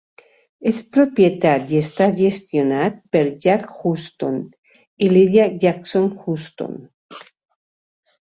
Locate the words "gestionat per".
2.21-3.21